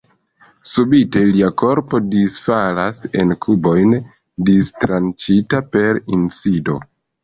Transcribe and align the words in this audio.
Subite 0.69 1.21
lia 1.35 1.49
korpo 1.63 2.01
disfalas 2.15 3.05
en 3.21 3.37
kubojn, 3.47 3.97
distranĉita 4.51 5.67
per 5.75 6.07
insido. 6.23 6.85